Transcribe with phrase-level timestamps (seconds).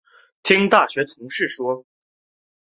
[0.41, 1.85] 听大学同事说